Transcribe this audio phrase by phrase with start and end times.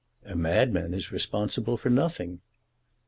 [0.25, 2.41] "A madman is responsible for nothing."